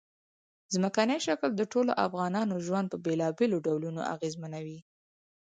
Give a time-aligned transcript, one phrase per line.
[0.73, 4.79] ځمکنی شکل د ټولو افغانانو ژوند په بېلابېلو ډولونو اغېزمنوي.